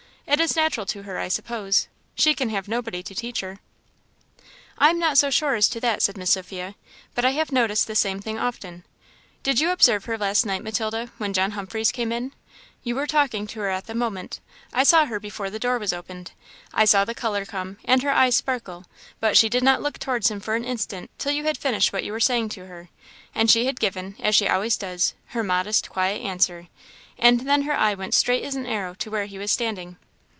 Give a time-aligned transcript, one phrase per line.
[0.27, 3.59] It is natural to her, I suppose; she can have nobody to teach her."
[4.77, 6.75] "I am not so sure as to that," said Miss Sophia;
[7.13, 8.85] "but I have noticed the same thing often.
[9.43, 12.31] Did you observe her last night, Matilda, when John Humphreys came in?
[12.81, 14.39] you were talking to her at the moment;
[14.71, 16.31] I saw her before the door was opened;
[16.73, 18.85] I saw the colour come, and her eyes sparkle,
[19.19, 22.05] but she did not look towards him for an instant, till you had finished what
[22.05, 22.87] you were saying to her,
[23.35, 26.69] and she had given, as she always does, her modest, quiet answer;
[27.19, 29.97] and then her eye went straight as an arrow to where he was standing."